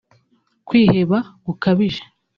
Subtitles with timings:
[0.67, 2.01] kwiheba gukabije